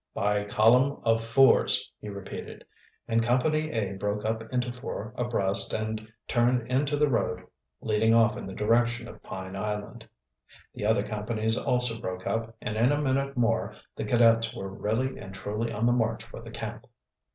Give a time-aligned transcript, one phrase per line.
[0.15, 2.65] "By column of fours!" he repeated,
[3.07, 7.45] and Company A broke up into four abreast and turned into the road
[7.81, 10.09] leading off in the direction of Pine Island.
[10.73, 15.19] The other companies also broke up, and in a minute more the cadets were really
[15.19, 16.87] and truly on the march for the camp.